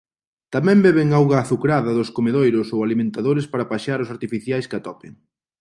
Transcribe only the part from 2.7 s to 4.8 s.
ou alimentadores para paxaros artificiais que